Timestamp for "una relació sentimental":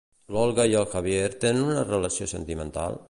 1.67-2.99